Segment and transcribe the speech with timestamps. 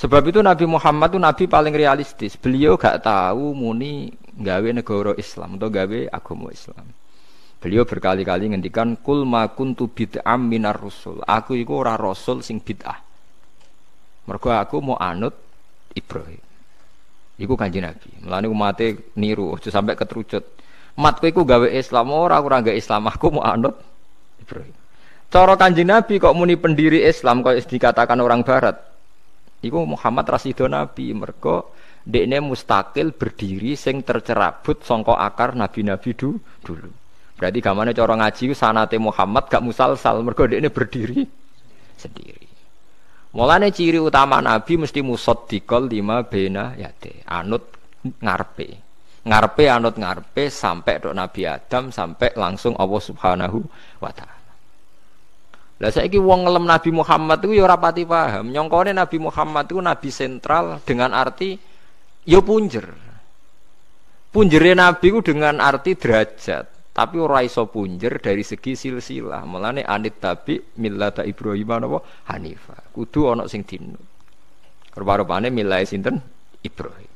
[0.00, 2.32] Sebab itu Nabi Muhammad itu nabi paling realistis.
[2.40, 6.88] Beliau gak tahu muni gawe negara Islam atau gawe agama Islam.
[7.60, 11.20] Beliau berkali-kali ngendikan kul ma kuntu bid'am minar rusul.
[11.28, 12.96] Aku iku ora rasul sing bid'ah.
[14.24, 15.36] Mergo aku mau anut
[15.92, 16.40] Ibrahim.
[17.36, 18.24] Iku kanjeng Nabi.
[18.24, 20.48] Mulane umate niru aja sampai ketrucut.
[20.96, 23.76] Matku iku gawe Islam ora ora gawe Islam aku mau anut
[24.40, 24.72] Ibrahim.
[25.28, 28.89] Cara kanjeng Nabi kok muni pendiri Islam kok dikatakan orang barat.
[29.60, 36.88] Iku Muhammad Rasido Nabi mergo dekne mustakil berdiri sing tercerabut songko akar nabi-nabi du, dulu.
[37.36, 41.28] Berarti gamane cara ngaji sanate Muhammad gak musalsal mergo dekne berdiri
[42.00, 42.48] sendiri.
[43.30, 47.62] Mulane ciri utama Nabi mesti musaddiqal lima bena yate, anut
[48.18, 48.68] ngarepe.
[49.22, 53.60] Ngarepe anut ngarepe sampai dok Nabi Adam sampai langsung Allah Subhanahu
[54.02, 54.39] wa taala.
[55.80, 58.52] Lah saiki wong ngelem Nabi Muhammad itu ya ora pati paham.
[58.52, 61.56] Nyongkone Nabi Muhammad itu nabi sentral dengan arti
[62.28, 62.84] ya punjer.
[64.28, 69.40] Punjere Nabi itu dengan arti derajat tapi ora iso punjer dari segi silsilah.
[69.48, 74.04] Melane anit tabi millata Ibrahim napa Hanifa kudu ana sing dinut
[74.92, 76.20] rupa-rupane milai sinten?
[76.60, 77.08] Ibrahim.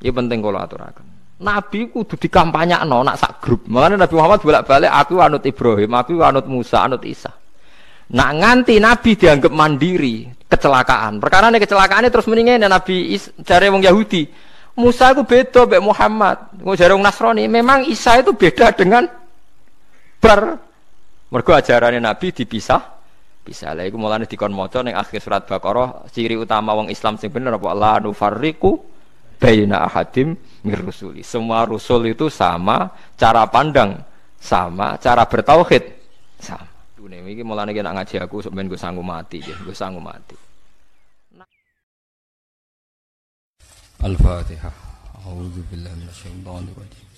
[0.00, 3.64] Ini penting kalau aturakan Nabi kudu dikampanyakno nak sak grup.
[3.64, 7.32] Melane Nabi Muhammad bolak-balik aku anut Ibrahim aku anut Musa anut Isa.
[8.12, 11.16] Nak nganti Nabi dianggap mandiri kecelakaan.
[11.16, 14.28] Perkara ini kecelakaan ini terus mendingin Nabi cari wong Yahudi.
[14.76, 16.36] Musa itu beda mbek Muhammad.
[16.60, 19.08] Ngo jarung Nasrani, memang Isa itu beda dengan
[20.20, 20.60] ber
[21.32, 23.00] mergo ajarannya Nabi dipisah.
[23.40, 27.32] Bisa lah iku mulane dikon maca ning akhir surat Baqarah ciri utama wong Islam sing
[27.32, 27.72] bener apa?
[27.72, 28.99] La nufarriqu
[29.40, 31.24] baina ahadim mirusuli.
[31.24, 33.96] Semua Rusul itu sama cara pandang,
[34.36, 35.84] sama cara bertauhid,
[36.36, 36.68] sama.
[36.92, 40.36] Dune iki mulane nek ngaji aku sok ben gue sanggup mati, gue sanggup mati.
[44.04, 44.76] Al-Fatihah.
[45.20, 47.08] A'udzu billahi minasyaitonir rajim.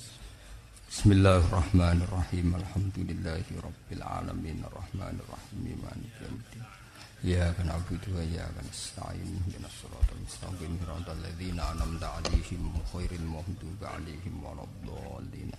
[0.90, 2.58] Bismillahirrahmanirrahim.
[2.58, 6.81] Alhamdulillahi rabbil alamin arrahmanirrahim maliki yaumiddin.
[7.22, 13.22] Ya kan abudu wa ya kan ista'in Dina suratul mustaqim Hirata alladhina anamda alihim Khairil
[13.22, 15.54] muhduba alihim Waladhalina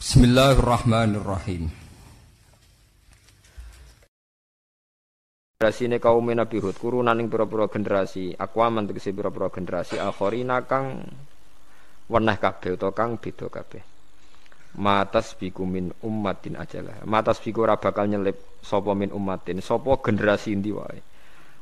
[0.00, 1.68] Bismillahirrahmanirrahim
[5.60, 11.04] Generasi ini kaum Nabi Hud Kurunan yang pura-pura generasi Akwaman tegesi pura-pura generasi Akhorina kang
[12.08, 13.97] Weneh kabeh atau kang beda kabeh
[14.78, 19.62] matas biku min ummatin ajalah matas biku ora bakal nyelip sapa min ummatin.
[19.62, 21.00] Sapa generasi endi wae?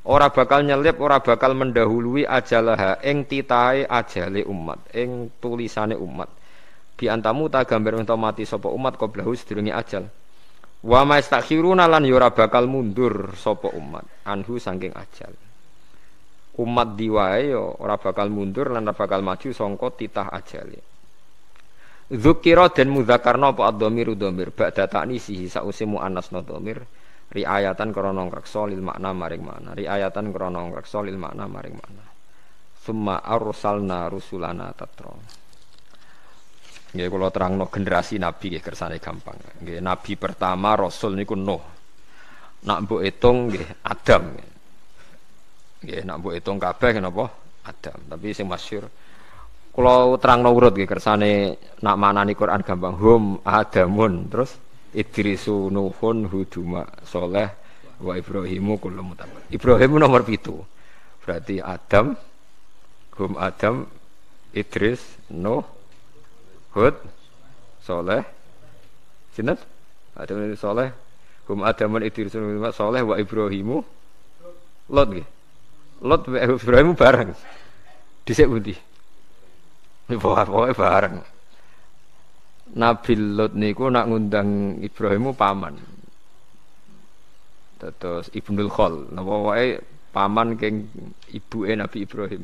[0.06, 6.30] Ora bakal nyelip ora bakal mendahului ajalah ing titahe ajale umat ing tulisane umat.
[6.96, 10.06] Bi antamu ta gambar mati sapa umat qablahu sedurunge ajal.
[10.86, 15.34] Wa mastakhiruna lan yura ya bakal mundur sapa umat anhu saking ajal.
[16.56, 20.95] Umat diwae ya ora bakal mundur lan ora bakal maju sangka titah ajale.
[22.06, 26.78] Dzukira dan mudzakarna apa ad-dhamiru dhamir ba'da ta'nisihi sause muannasna dhamir
[27.34, 32.06] riayatan krana ngreksa lil makna maring makna riayatan krana ngreksa lil makna maring makna.
[32.78, 35.10] Summa arsalna rusulana tatra.
[36.94, 39.36] Nggih kula terangno generasi nabi nggih kersane gampang.
[39.66, 41.60] Nggih nabi pertama rasul niku Nuh.
[42.62, 44.24] Nak mbok hitung nggih Adam.
[45.82, 47.26] Nggih nak mbok hitung kabeh napa
[47.66, 47.98] Adam.
[48.06, 48.86] Tapi sing masyhur
[49.76, 52.96] kula terangno urut nggih kersane nak manani Quran gampang.
[52.96, 54.32] Hum Adamun.
[54.32, 54.56] Terus
[54.96, 57.52] Idrisu Nuhun Huduma Soleh
[58.00, 59.52] wa Ibrahimu kullu mutabak.
[59.52, 60.64] Ibrahim nomor pitu.
[61.20, 62.16] Berarti Adam
[63.20, 63.84] hum Adam
[64.56, 65.60] Idris Nuh
[66.72, 66.96] Hud
[67.84, 68.24] Soleh.
[69.36, 69.60] Sinten?
[70.16, 70.88] Adam Soleh.
[71.52, 72.32] Hum Adaman Idris
[72.72, 73.84] Soleh wa Ibrahimu.
[74.88, 75.26] Lot nggih.
[76.00, 77.36] Lot wa Ibrahimu bareng.
[78.24, 78.85] Dhisik pundi
[80.06, 81.16] Pokoknya bareng.
[82.78, 85.74] Nabi Lot niku nak ngundang Ibrahimu paman.
[87.78, 89.10] Terus Ibnul Khol.
[89.10, 89.78] Napa wae
[90.14, 90.86] paman keng
[91.34, 92.42] ibuke Nabi Ibrahim.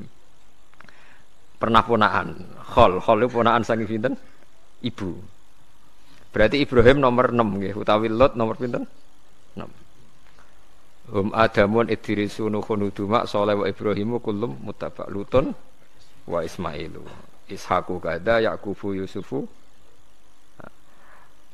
[1.59, 2.29] Pernah ponaan.
[2.75, 2.99] Khol.
[2.99, 4.15] Khol itu ponaan saking pinten?
[4.83, 5.11] Ibu.
[6.33, 8.89] Berarti Ibrahim nomor 6 nggih utawi Lot nomor pinten?
[9.55, 9.69] 6
[11.13, 15.53] Hum Adamun Idrisu Nuhun Uduma Soleh wa Ibrahimu kullum mutabak Lutun
[16.25, 17.05] wa Ismailu
[17.53, 19.45] Ishaku kada Yakubu Yusufu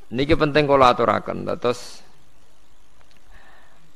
[0.09, 2.01] Niki penting kalau aturakan terus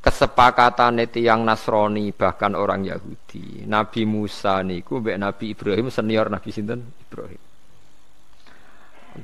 [0.05, 3.65] kesepakatan yang Nasrani bahkan orang Yahudi.
[3.65, 7.41] Nabi Musa niku mbek Nabi Ibrahim senior Nabi sinten Ibrahim.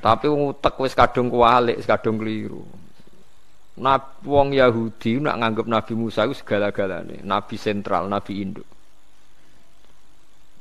[0.01, 2.65] Tapi ngutek wis kadung kualik, wis kadung keliru.
[3.77, 8.67] Nabi wong Yahudi nak nganggep Nabi Musa itu segala-galane, nabi sentral, nabi induk.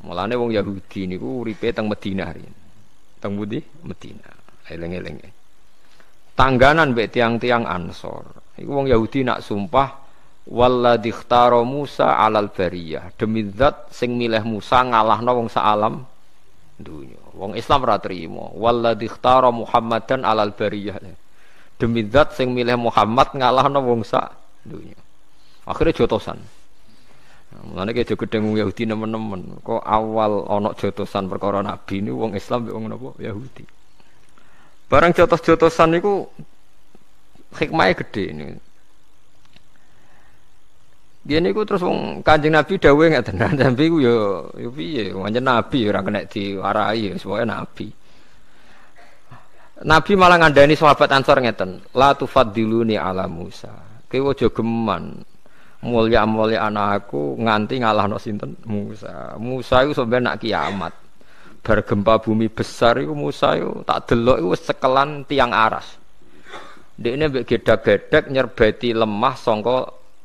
[0.07, 2.55] Mulane wong Yahudi niku uripe teng Madinah riyen.
[3.19, 4.35] Teng Budi Madinah.
[4.69, 5.19] Eleng-eleng.
[6.39, 8.23] Tangganan mbek tiang-tiang Ansor.
[8.55, 9.99] Iku wong Yahudi nak sumpah
[10.47, 13.11] walladzi ikhtara Musa alal bariyah.
[13.19, 16.07] Demi zat sing milih Musa ngalahno wong alam
[16.79, 17.19] dunya.
[17.35, 18.55] Wong Islam ora trimo.
[18.55, 21.03] Walladzi ikhtara Muhammadan alal bariyah.
[21.75, 24.31] Demi zat sing milih Muhammad ngalahno wong sak
[24.63, 24.99] dunya.
[25.67, 26.39] Akhirnya jotosan.
[27.49, 29.65] Mulane ki aja gedeng wong Yahudi nemen-nemen.
[29.65, 33.65] Kok awal ana jotosan perkara nabi ini wong Islam wong napa Yahudi.
[34.89, 36.29] Barang jotos-jotosan niku
[37.57, 38.45] hikmahnya gede ini.
[41.29, 43.37] Dia niku terus wong Kanjeng Nabi dawuh ngaten.
[43.61, 45.13] Nabi ku yo yo piye?
[45.13, 47.93] Wong nabi ora kena diwarai, sesuai nabi.
[49.79, 53.71] Nabi malah ngandani sahabat Ansor ngeten, la tufaddiluni ala Musa.
[54.09, 55.23] Kowe aja geman
[55.79, 59.39] mulia-mulia anakku nganti ngalahno sinten Musa.
[59.39, 60.95] Musa itu sebenarnya nak kiamat.
[61.63, 65.99] Bergempa bumi besar itu Musa itu tak delok itu sekelan tiang aras.
[66.99, 69.77] Dekne mbek gedak-gedek nyerbeti lemah songko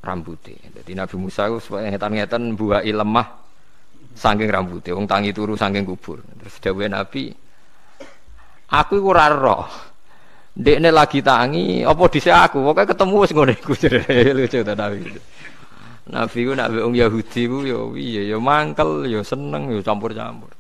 [0.02, 0.58] rambutnya.
[0.82, 3.28] Jadi Nabi Musa itu ngetan-ngetan buai lemah
[4.18, 4.98] saking rambutnya.
[4.98, 6.22] Wong tangi turu saking kubur.
[6.42, 7.30] Terus dawuhe Nabi,
[8.74, 9.93] aku iku roh.
[10.54, 12.62] Dekne lagi tangi, apa dhisik aku?
[12.62, 13.74] Pokoke ketemu wis ngene iku.
[14.38, 15.02] Lucu ta Nabi.
[16.14, 20.54] Nabi ku nak wong Yahudi ku ya piye ya mangkel ya seneng ya campur-campur.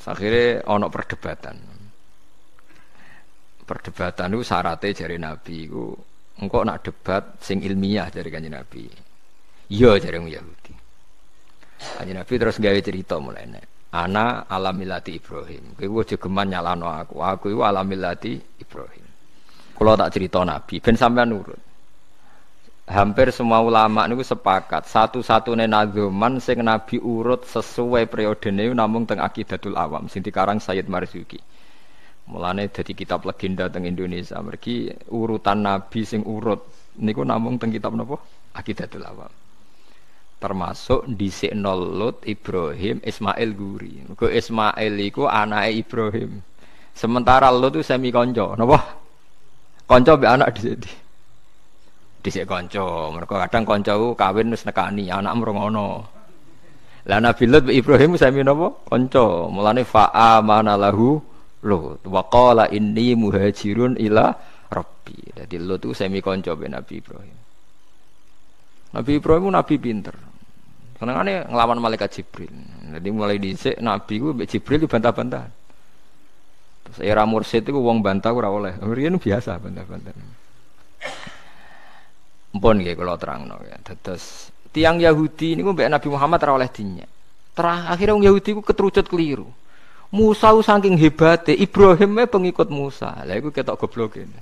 [0.00, 1.56] Akhirnya ono perdebatan.
[3.68, 5.92] Perdebatan itu syaratnya dari Nabi ku
[6.40, 8.88] engkau nak debat sing ilmiah dari kanjeng Nabi.
[9.68, 10.74] Iya wong Yahudi.
[12.00, 13.79] Kanjeng Nabi terus gawe cerita mulai nek.
[13.90, 15.74] Ana alamilati Ibrahim.
[15.74, 17.18] Kowe aja geman nyalano aku.
[17.18, 19.06] Aku iku alamilati Ibrahim.
[19.74, 21.70] Kalau tak cerita Nabi ben sampean nurut
[22.90, 29.22] hampir semua ulama niku sepakat satu-satunya nazuman sing Nabi urut sesuai periode ini namun teng
[29.22, 31.38] akidatul awam sing dikarang Sayyid Marzuki
[32.26, 36.66] mulane jadi kitab legenda teng Indonesia mergi urutan Nabi sing urut
[36.98, 38.18] niku namun teng kitab napa
[38.58, 39.30] akidatul awam
[40.40, 41.28] termasuk di
[41.60, 46.40] Lut Ibrahim Ismail Guri Mergo Ismail iku anake Ibrahim
[46.96, 48.98] sementara Lut itu semi konco napa
[49.84, 50.90] konco be anak di sini
[52.20, 53.10] dhisik kanca.
[53.10, 56.04] Mergo kadang kanca kawin wis nekani anak mrongono.
[57.08, 58.76] Lah Nabi Lut Ibrahim sami napa?
[58.86, 59.48] Kanca.
[59.48, 61.18] Mulane fa amana lahu
[61.64, 64.32] Lut wa qala inni muhajirun ila
[64.68, 65.16] rabbi.
[65.36, 67.38] Dadi Lut itu sami kanca be Nabi Ibrahim.
[68.90, 70.16] Nabi Ibrahim nabi pinter.
[71.00, 72.52] Senengane nglawan malaikat Jibril.
[72.92, 75.48] Jadi mulai dhisik nabi ku Jibril bantah-bantah.
[76.84, 78.76] Terus era mursid itu wong bantah ora oleh.
[78.84, 80.12] Riyen biasa bantah-bantah.
[82.52, 83.80] Mpun nggih kula terangno ya.
[83.80, 87.08] Dados tiang Yahudi niku mbek Nabi Muhammad ora oleh dinyak.
[87.56, 89.48] Terakhir wong Yahudi ku keterucut keliru.
[90.12, 93.24] Musa saking hebate Ibrahim pengikut Musa.
[93.24, 94.36] Lah iku ketok goblok ini.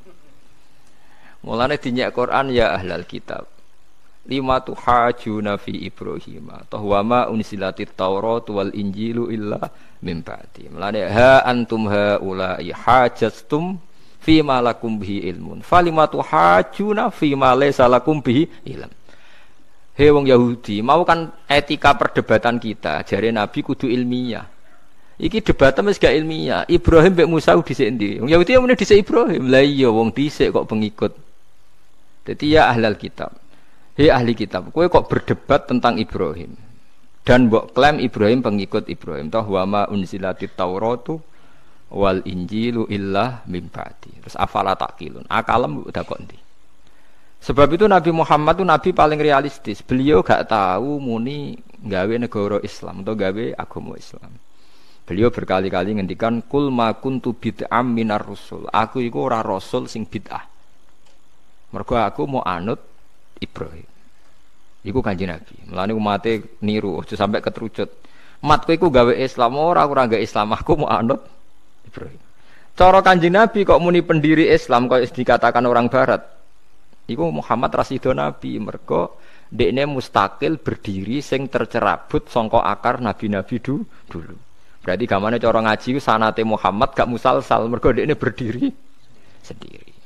[1.47, 3.47] Mulane dinyak Quran ya ahlal kitab.
[4.27, 6.51] Lima tuhajuna fi Ibrahim.
[6.67, 9.71] Tahwama unsilati Taurat wal Injilu illa
[10.03, 10.69] min ba'di.
[10.69, 13.79] Ha antum haula'i hajastum
[14.19, 18.91] fi ma lakum bihi ilmun falimatu hajuna fi ma laysa lakum bihi ilm
[19.99, 24.47] Hei wong Yahudi, mau kan etika perdebatan kita, jari Nabi kudu ilmiah.
[25.19, 26.63] Iki debatan wis gak ilmiah.
[26.71, 28.23] Ibrahim mbek Musa dhisik endi?
[28.23, 29.51] Wong Yahudi yang dhisik Ibrahim.
[29.51, 31.19] Lah iya wong dhisik kok pengikut.
[32.31, 33.35] Jadi ya ahlal kitab.
[33.99, 36.55] Hei ahli kitab, kowe kok berdebat tentang Ibrahim.
[37.27, 39.27] Dan mbok klaim Ibrahim pengikut Ibrahim.
[39.27, 41.19] Toh wa ma unzilatit Tauratu
[41.91, 44.15] wal injilu illa mimpati.
[44.23, 45.27] Terus afala takilun.
[45.27, 46.39] Akalem udah kok ndi.
[47.43, 49.83] Sebab itu Nabi Muhammad itu nabi paling realistis.
[49.83, 54.31] Beliau gak tahu muni gawe negara Islam atau gawe agama Islam.
[55.11, 58.71] Beliau berkali-kali ngendikan kul ma kuntu bid'am minar rusul.
[58.71, 60.47] Aku iku ora rasul sing bid'ah.
[61.75, 62.79] Mergo aku mau anut
[63.39, 63.89] Ibrahim.
[64.87, 65.55] Iku kanji Nabi.
[65.67, 67.91] Mulane umate niru aja sampai keterucut.
[68.39, 71.19] Matku iku gawe Islam ora ora gawe Islam aku mau anut
[71.83, 72.21] Ibrahim.
[72.79, 76.23] Cara kanjeng Nabi kok muni pendiri Islam kok dikatakan orang Barat.
[77.11, 79.19] Iku Muhammad Rasido Nabi mergo
[79.51, 84.37] dekne mustakil berdiri sing tercerabut songko akar nabi-nabi du, dulu.
[84.85, 88.71] Berarti gamane cara ngaji sanate Muhammad gak musalsal mergo dekne berdiri
[89.43, 89.98] sendiri.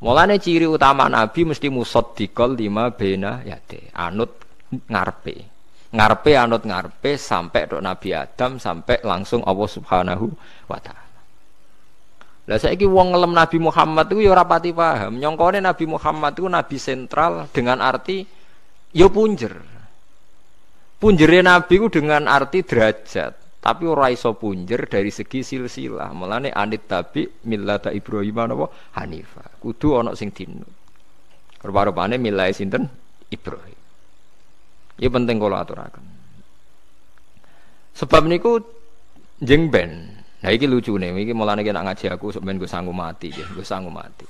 [0.00, 4.32] Mulane ciri utama nabi mesti musaddiqal lima bena yate, anut
[4.88, 5.34] ngarepe.
[5.92, 10.26] Ngarepe anut ngarepe sampai dok Nabi Adam sampai langsung Allah Subhanahu
[10.70, 11.10] wa taala.
[12.46, 15.18] Lah saiki wong ngelem Nabi Muhammad itu ya ora pati paham.
[15.18, 18.24] Nyongkone Nabi Muhammad itu nabi sentral dengan arti
[18.94, 19.54] ya punjer.
[21.00, 26.16] Punjere Nabi itu dengan arti derajat, tapi ora iso punjer dari segi silsilah.
[26.16, 29.60] Mulane anit tabi millata Ibrahim napa Hanifah.
[29.60, 30.64] Kudu ana sing dinut.
[31.60, 32.88] Rupa-rupane milai sinten
[33.28, 33.78] Ibrahim.
[34.96, 36.04] Ya penting kalau aturakan.
[38.00, 38.64] Sebab niku
[39.44, 40.08] jeng ben.
[40.40, 43.60] Nah iki lucu nih, iki mulane nak ngaji aku sebenarnya gue sanggup mati, ya, gue
[43.60, 44.24] sanggup mati.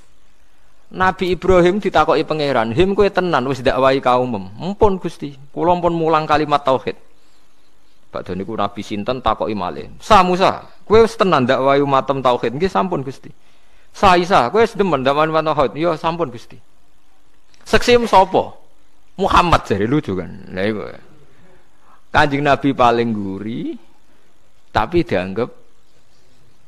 [0.91, 6.27] Nabi Ibrahim ditakoki pangeran, "Him kowe tenan wis dakwahi kaum Mumpun Gusti, kula pun mulang
[6.27, 7.10] kalimat tauhid."
[8.11, 9.87] Pak niku Nabi sinten takoki malih.
[10.03, 13.31] "Sa Musa, kowe wis tenan dakwahi umatem tauhid?" Nggih sampun Gusti.
[13.95, 16.59] "Sa Isa, kowe wis demen dakwahi umat tauhid?" "Ya sampun Gusti."
[17.63, 18.51] Seksim sapa?
[19.15, 20.27] Muhammad jadi lucu kan.
[20.51, 20.83] Iku.
[22.11, 23.79] Kanjeng Nabi paling guri
[24.75, 25.51] tapi dianggap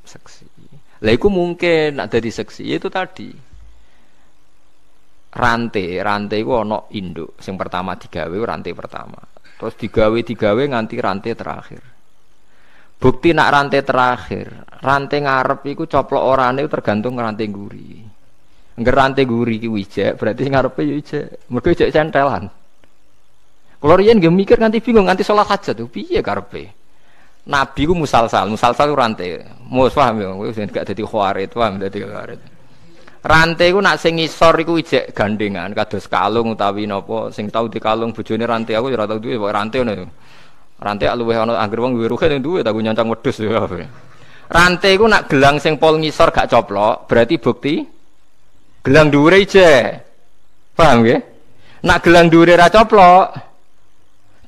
[0.07, 0.47] seksi.
[1.03, 3.35] Lah iku mungkin ada di seksi itu tadi.
[5.33, 7.35] Rantai, rantai iku ana induk.
[7.43, 9.19] Sing pertama digawe rantai pertama.
[9.63, 11.83] Terus digawe digawe nganti rantai terakhir.
[12.99, 14.51] Bukti nak rantai terakhir,
[14.83, 18.03] rantai ngarep iku coplok orane tergantung rantai guri.
[18.75, 21.47] Ngerante guri ki wijek, berarti ngarepe yo ijek.
[21.47, 22.51] Mergo ijek centelan.
[23.79, 26.75] Kalau riyen nggih mikir nganti bingung nganti salat hajat tuh piye karepe.
[27.47, 29.47] Nabi ku musalsal, musalsal ku rantai.
[29.71, 32.43] Mus paham ya, wis gak dadi khawarit, paham dadi khawarit.
[33.23, 37.79] Rantai ku nak sing ngisor iku ijek gandengan kados kalung utawi napa sing tau di
[37.79, 40.07] kalung bojone rantai aku ya ora tau duwe rantai ngono.
[40.83, 43.63] Rantai luwih ana anggere wong duwe ruhe duwe tak nyancang wedhus ya.
[44.51, 47.75] Rantai ku nak gelang sing pol ngisor gak coplok, berarti bukti
[48.83, 49.71] gelang dhuwure ije.
[50.75, 51.23] Paham ya?
[51.87, 53.39] Nak gelang dhuwure ra coplok,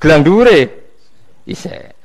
[0.03, 0.59] gelang dhuwure
[1.47, 1.95] ise.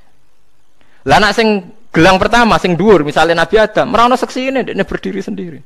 [1.02, 5.58] Lah nak sing gelang pertama sing dhuwur misalnya Nabi Adam, seksi ini dia berdiri sendiri.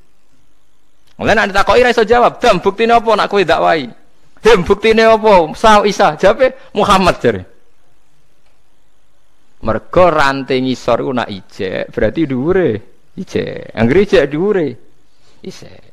[1.14, 3.86] Mulai nak ditakoki ra iso jawab, "Dam, buktine apa nak kowe dakwahi?"
[4.42, 7.42] "Hem, buktine apa?" Sa Isa, jawabe Muhammad jare.
[9.64, 12.70] Mergo rantai ngisor ku nak ijek, berarti dhuwure
[13.16, 13.72] ijek.
[13.72, 14.68] Anggere ijek dhuwure
[15.40, 15.84] isek.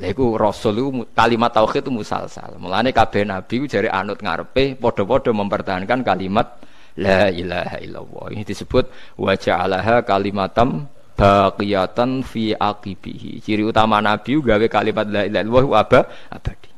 [0.00, 0.08] Lha
[0.40, 2.56] rasul iku kalimat tauhid itu musalsal.
[2.56, 6.48] Mulane kabeh nabi ku jare anut ngarepe padha-padha mempertahankan kalimat
[6.96, 8.24] la ilaha illallah.
[8.32, 8.88] Ini disebut
[9.20, 10.88] wa ja'alaha kalimatam
[11.22, 13.38] baqiyatan fi aqibihi.
[13.38, 16.00] Ciri utama nabi gawe kalimat la ilaha illallah aba
[16.34, 16.70] abadi.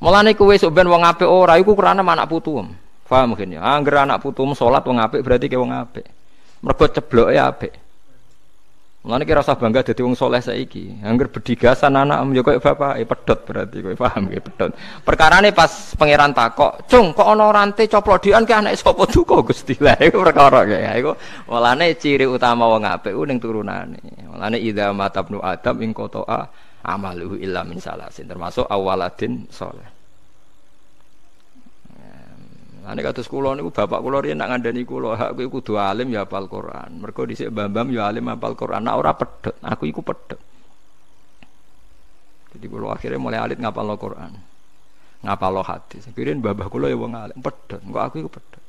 [0.00, 2.62] Mulane kowe sok ben wong apik ora iku krana anak putu.
[3.10, 3.66] Paham mungkin ya.
[3.66, 6.06] Angger anak putum salat wong apik berarti ke wong apik.
[6.62, 7.72] Mergo cebloke apik.
[9.00, 11.00] Mulane kira usah bangga dadi wong soleh saiki.
[11.00, 14.76] Angger bedigasan anak yo koyo bapak, eh pedot berarti kowe paham nggih pedot.
[15.00, 19.72] Perkarane pas pangeran takok, "Cung, kok ana rantai coplok dian ke anak sapa duka Gusti?"
[19.80, 20.92] Lah iku perkara ya.
[21.00, 21.16] Iku
[21.48, 24.04] mulane ciri utama wong apik ku ning turunane.
[24.28, 26.40] Mulane idza matabnu adam ing qata'a
[26.84, 29.99] amaluhu illa min salasin termasuk awaladin soleh.
[32.90, 36.26] Ane kados kula niku bapak kula riyen nak ngandani kula, hak kowe kudu alim ya
[36.26, 36.98] hafal Quran.
[36.98, 38.82] Mergo dhisik Bambam ya alim hafal Quran.
[38.82, 39.14] Nak ora
[39.70, 40.42] aku iku pedhot.
[42.50, 44.32] Jadi kula akhirnya mulai alit ngapal Quran.
[45.22, 46.10] Ngapal hadis.
[46.10, 47.78] Kirin babah kula ya wong alim pedhot.
[47.78, 48.62] Engko aku iku pedhot.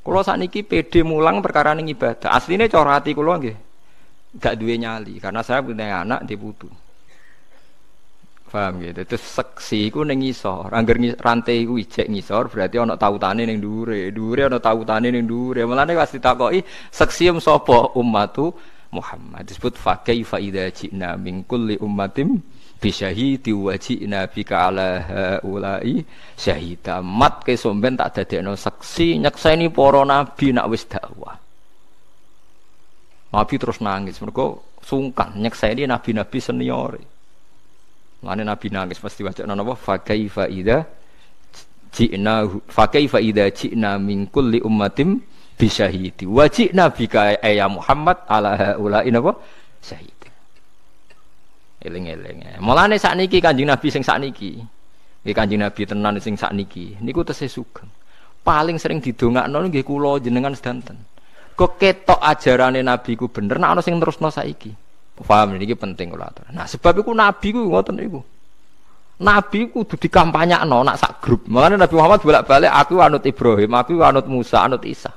[0.00, 2.30] Kula sakniki PD mulang perkara ning ibadah.
[2.30, 3.56] Asline cara ati kula nggih
[4.30, 6.70] gak duwe nyali karena saya punya anak di putu.
[8.50, 9.06] Paham gitu.
[9.06, 10.74] Terus seksi iku ning ngisor.
[10.74, 14.10] Angger rantai iku ijek ngisor berarti ana tautane ning dhuwure.
[14.10, 15.62] Dhuwure ana tautane ning dhuwure.
[15.70, 18.50] Mulane pas ditakoki seksi sapa ummatu
[18.90, 19.46] Muhammad.
[19.46, 22.42] Disebut fa kaifa idza ji'na min kulli ummatin
[22.82, 24.66] bi syahidi wa ji'na bika
[26.34, 26.98] syahida.
[27.06, 31.38] Mat ke somben tak dadekno seksi nyekseni para nabi nak wis dakwah.
[33.30, 36.98] Nabi terus nangis mergo sungkan nyekseni nabi-nabi senior.
[38.20, 40.84] Mana Nabi nangis pasti baca napa fa kaifa idza
[41.96, 45.16] ji'na fa kaifa idza ji'na min kulli ummatin
[45.56, 49.32] bi syahidi wa ji'na bika ya Muhammad ala haula napa
[49.80, 50.20] syahid.
[51.80, 52.60] Eling-eling.
[52.60, 54.60] Mulane sakniki Kanjeng Nabi sing sakniki.
[55.24, 57.00] Nggih Kanjeng Nabi tenan sing sakniki.
[57.00, 57.88] Niku tesih sugeng.
[58.44, 61.00] Paling sering didongakno nggih kula jenengan sedanten.
[61.56, 64.72] Kok ketok ajarane Nabi ku bener nek ana sing terusno saiki.
[65.20, 66.32] Paham ini penting kula.
[66.56, 68.20] Nah, sebab itu nabi ku ngoten niku.
[69.20, 71.44] Nabi ku kudu dikampanyakno nak sak grup.
[71.44, 75.12] Makanya Nabi Muhammad bolak-balik aku anut Ibrahim, aku anut Musa, anut Isa.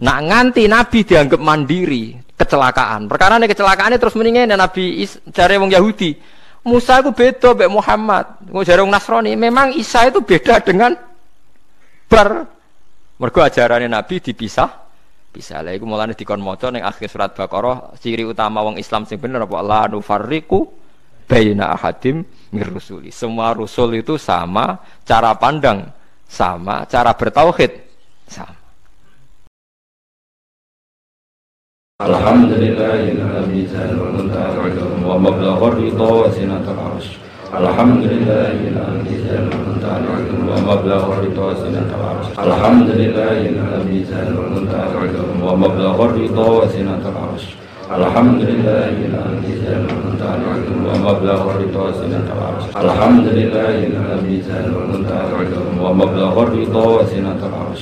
[0.00, 3.04] Nak nganti Nabi dianggap mandiri, kecelakaan.
[3.04, 6.16] Perkara ini kecelakaan terus mendingin Nabi Is, jare wong Yahudi.
[6.64, 8.24] Musa itu beda mbek Muhammad.
[8.48, 10.96] Wong jare wong Nasrani, memang Isa itu beda dengan
[12.08, 12.48] ber
[13.20, 14.87] mergo ajarannya Nabi dipisah
[15.28, 15.60] bisa.
[15.60, 19.44] Lah iku mulane dikon maca ning akhir surat Baqarah ciri utama wong Islam sing bener
[19.44, 19.60] apa?
[19.60, 20.66] La nufarriqu
[21.28, 23.12] baina ahadim mir rusuli.
[23.12, 25.92] Semua rusul itu sama cara pandang
[26.28, 27.72] sama cara bertauhid
[28.28, 28.56] sama.
[35.18, 39.99] Mablagha ridha wa sinatul arsh الحمد لله الذي زال المنتهى
[40.49, 44.87] ومبلغ الرضا سنة العرش الحمد لله الذي زال المنتهى
[45.45, 47.45] ومبلغ الرضا وسنة العرش
[47.97, 50.37] الحمد لله الذي زال المنتهى
[50.87, 55.25] ومبلغ الرضا سنة العرش الحمد لله الذي زال المنتهى
[55.81, 57.81] ومبلغ الرضا وسنة العرش